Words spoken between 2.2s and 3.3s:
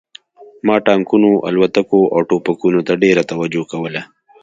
ټوپکونو ته ډېره